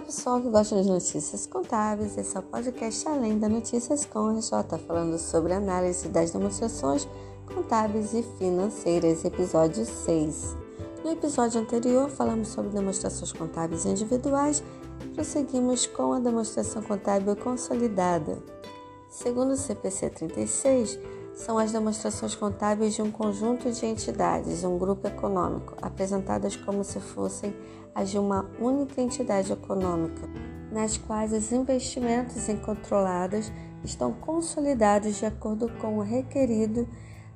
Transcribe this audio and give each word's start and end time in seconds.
Olá 0.00 0.06
pessoal 0.06 0.40
que 0.40 0.48
gosta 0.48 0.76
das 0.76 0.86
notícias 0.86 1.46
contábeis, 1.46 2.16
esse 2.16 2.34
é 2.34 2.40
o 2.40 2.42
podcast 2.42 3.06
Além 3.06 3.38
da 3.38 3.50
Notícias 3.50 4.06
com 4.06 4.28
a 4.28 4.32
RJ, 4.32 4.78
falando 4.86 5.18
sobre 5.18 5.52
análise 5.52 6.08
das 6.08 6.30
demonstrações 6.30 7.06
contábeis 7.54 8.14
e 8.14 8.22
financeiras, 8.38 9.26
episódio 9.26 9.84
6. 9.84 10.56
No 11.04 11.10
episódio 11.10 11.60
anterior 11.60 12.08
falamos 12.08 12.48
sobre 12.48 12.70
demonstrações 12.70 13.30
contábeis 13.30 13.84
individuais, 13.84 14.62
prosseguimos 15.14 15.86
com 15.86 16.14
a 16.14 16.18
demonstração 16.18 16.80
contábil 16.82 17.36
consolidada. 17.36 18.42
Segundo 19.10 19.52
o 19.52 19.56
CPC 19.56 20.08
36, 20.08 20.98
são 21.40 21.56
as 21.56 21.72
demonstrações 21.72 22.34
contábeis 22.34 22.94
de 22.94 23.00
um 23.00 23.10
conjunto 23.10 23.72
de 23.72 23.86
entidades, 23.86 24.62
um 24.62 24.76
grupo 24.76 25.08
econômico, 25.08 25.74
apresentadas 25.80 26.54
como 26.54 26.84
se 26.84 27.00
fossem 27.00 27.56
as 27.94 28.10
de 28.10 28.18
uma 28.18 28.48
única 28.60 29.00
entidade 29.00 29.50
econômica, 29.50 30.28
nas 30.70 30.98
quais 30.98 31.32
os 31.32 31.50
investimentos 31.50 32.46
em 32.48 32.58
controladas 32.58 33.50
estão 33.82 34.12
consolidados 34.12 35.16
de 35.16 35.24
acordo 35.24 35.66
com 35.80 35.96
o 35.96 36.02
requerido 36.02 36.86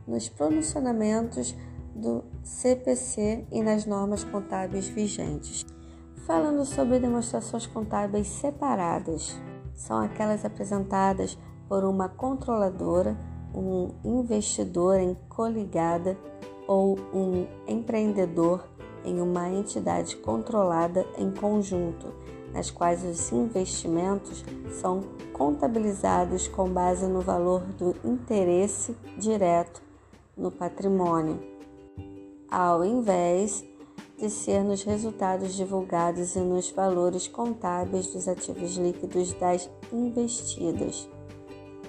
nos 0.06 0.28
pronunciamentos 0.28 1.56
do 1.94 2.22
CPC 2.42 3.46
e 3.50 3.62
nas 3.62 3.86
normas 3.86 4.22
contábeis 4.22 4.86
vigentes. 4.86 5.64
Falando 6.26 6.64
sobre 6.66 6.98
demonstrações 6.98 7.66
contábeis 7.66 8.26
separadas, 8.26 9.34
são 9.74 9.98
aquelas 9.98 10.44
apresentadas 10.44 11.38
por 11.66 11.84
uma 11.84 12.08
controladora 12.08 13.16
um 13.54 13.90
investidor 14.04 14.98
em 14.98 15.16
coligada 15.28 16.18
ou 16.66 16.98
um 17.12 17.46
empreendedor 17.68 18.64
em 19.04 19.20
uma 19.20 19.48
entidade 19.50 20.16
controlada 20.16 21.06
em 21.18 21.30
conjunto, 21.30 22.12
nas 22.52 22.70
quais 22.70 23.04
os 23.04 23.30
investimentos 23.32 24.44
são 24.80 25.02
contabilizados 25.32 26.48
com 26.48 26.68
base 26.68 27.06
no 27.06 27.20
valor 27.20 27.60
do 27.78 27.94
interesse 28.04 28.96
direto 29.18 29.82
no 30.36 30.50
patrimônio, 30.50 31.38
ao 32.50 32.84
invés 32.84 33.64
de 34.18 34.30
ser 34.30 34.62
nos 34.62 34.82
resultados 34.82 35.54
divulgados 35.54 36.36
e 36.36 36.40
nos 36.40 36.70
valores 36.70 37.26
contábeis 37.26 38.06
dos 38.06 38.28
ativos 38.28 38.76
líquidos 38.76 39.32
das 39.34 39.68
investidas. 39.92 41.08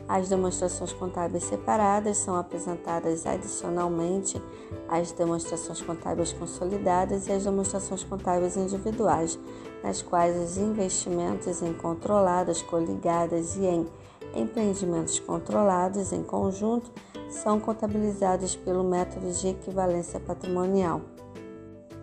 As 0.08 0.30
demonstrações 0.30 0.94
contábeis 0.94 1.46
separadas 1.46 2.18
são 2.18 2.36
apresentadas 2.36 3.26
adicionalmente 3.26 4.40
às 4.88 5.12
demonstrações 5.12 5.82
contábeis 5.82 6.32
consolidadas 6.32 7.28
e 7.28 7.32
às 7.32 7.44
demonstrações 7.44 8.04
contábeis 8.04 8.56
individuais, 8.56 9.40
nas 9.84 10.04
quais 10.04 10.38
os 10.38 10.58
investimentos 10.58 11.62
em 11.64 11.74
controladas, 11.74 12.62
coligadas 12.62 13.56
e 13.56 13.66
em 13.66 13.88
empreendimentos 14.36 15.20
controlados 15.20 16.12
em 16.12 16.22
conjunto 16.22 16.92
são 17.30 17.60
contabilizados 17.60 18.56
pelo 18.56 18.84
método 18.84 19.32
de 19.32 19.48
equivalência 19.48 20.20
patrimonial. 20.20 21.02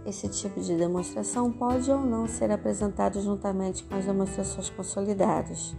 Esse 0.05 0.29
tipo 0.29 0.61
de 0.61 0.77
demonstração 0.77 1.53
pode 1.53 1.89
ou 1.89 2.01
não 2.01 2.27
ser 2.27 2.51
apresentado 2.51 3.21
juntamente 3.21 3.85
com 3.85 3.95
as 3.95 4.05
demonstrações 4.05 4.69
consolidadas. 4.71 5.77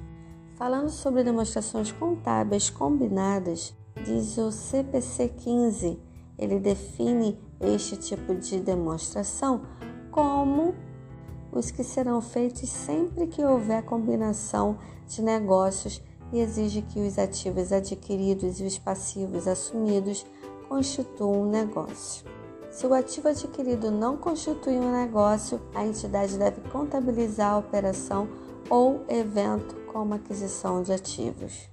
Falando 0.63 0.89
sobre 0.89 1.25
demonstrações 1.25 1.91
contábeis 1.91 2.69
combinadas, 2.69 3.75
diz 4.05 4.37
o 4.37 4.49
CPC 4.49 5.27
15, 5.27 5.99
ele 6.39 6.57
define 6.57 7.37
este 7.59 7.97
tipo 7.97 8.33
de 8.33 8.61
demonstração 8.61 9.63
como 10.09 10.73
os 11.51 11.69
que 11.69 11.83
serão 11.83 12.21
feitos 12.21 12.69
sempre 12.69 13.27
que 13.27 13.43
houver 13.43 13.83
combinação 13.83 14.77
de 15.05 15.21
negócios 15.21 16.01
e 16.31 16.39
exige 16.39 16.81
que 16.81 17.01
os 17.01 17.19
ativos 17.19 17.73
adquiridos 17.73 18.61
e 18.61 18.63
os 18.63 18.77
passivos 18.77 19.49
assumidos 19.49 20.25
constituam 20.69 21.41
um 21.41 21.49
negócio. 21.49 22.25
Se 22.71 22.87
o 22.87 22.93
ativo 22.93 23.27
adquirido 23.27 23.91
não 23.91 24.15
constitui 24.15 24.79
um 24.79 24.93
negócio, 24.93 25.59
a 25.75 25.85
entidade 25.85 26.37
deve 26.37 26.61
contabilizar 26.69 27.51
a 27.51 27.57
operação 27.57 28.29
ou 28.69 29.03
evento 29.09 29.82
como 29.93 30.15
aquisição 30.15 30.81
de 30.81 30.91
ativos. 30.91 31.69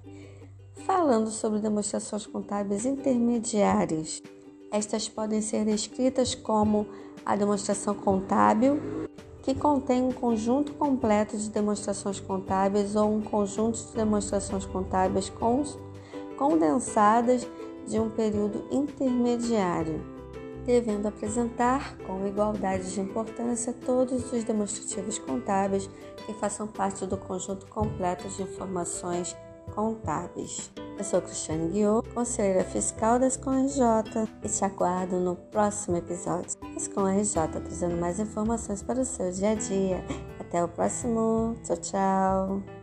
Falando 0.87 1.31
sobre 1.31 1.59
demonstrações 1.59 2.27
contábeis 2.27 2.85
intermediárias, 2.85 4.23
estas 4.71 5.09
podem 5.09 5.41
ser 5.41 5.65
descritas 5.65 6.35
como 6.35 6.87
a 7.25 7.35
demonstração 7.35 7.95
contábil, 7.95 8.79
que 9.43 9.55
contém 9.55 10.03
um 10.03 10.13
conjunto 10.13 10.75
completo 10.75 11.37
de 11.37 11.49
demonstrações 11.49 12.21
contábeis 12.21 12.95
ou 12.95 13.11
um 13.11 13.23
conjunto 13.23 13.79
de 13.79 13.93
demonstrações 13.95 14.67
contábeis 14.67 15.33
condensadas 16.37 17.49
de 17.89 17.99
um 17.99 18.11
período 18.11 18.67
intermediário 18.71 20.20
devendo 20.65 21.07
apresentar 21.07 21.97
com 21.99 22.27
igualdade 22.27 22.93
de 22.93 23.01
importância 23.01 23.73
todos 23.85 24.33
os 24.33 24.45
demonstrativos 24.45 25.19
contábeis 25.19 25.89
que 26.27 26.33
façam 26.35 26.67
parte 26.67 27.07
do 27.07 27.17
conjunto 27.17 27.67
completo 27.67 28.29
de 28.29 28.43
informações 28.43 29.37
contábeis. 29.75 30.71
Eu 30.99 31.05
sou 31.05 31.23
Cristiane 31.23 31.71
Guiot, 31.71 32.09
conselheira 32.11 32.65
fiscal 32.65 33.19
da 33.19 33.27
Escom 33.27 33.53
RJ 33.53 34.29
e 34.43 34.49
te 34.49 34.65
aguardo 34.65 35.19
no 35.19 35.35
próximo 35.35 35.97
episódio. 35.97 36.59
Escom 36.77 37.07
RJ 37.07 37.49
trazendo 37.49 37.97
mais 37.97 38.21
informações 38.21 38.83
para 38.83 39.01
o 39.01 39.05
seu 39.05 39.31
dia 39.33 39.53
a 39.53 39.55
dia. 39.55 40.05
Até 40.39 40.63
o 40.63 40.69
próximo. 40.69 41.57
Tchau, 41.65 41.77
tchau. 41.77 42.80